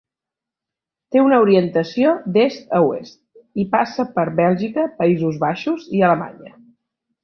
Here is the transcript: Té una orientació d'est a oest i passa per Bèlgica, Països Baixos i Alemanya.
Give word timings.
Té 1.15 1.21
una 1.25 1.41
orientació 1.43 2.15
d'est 2.39 2.75
a 2.79 2.81
oest 2.87 3.63
i 3.65 3.69
passa 3.77 4.09
per 4.19 4.27
Bèlgica, 4.43 4.91
Països 5.05 5.43
Baixos 5.49 5.91
i 5.99 6.07
Alemanya. 6.11 6.61